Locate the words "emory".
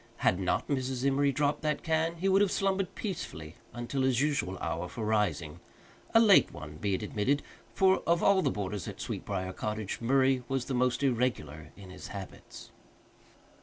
1.05-1.31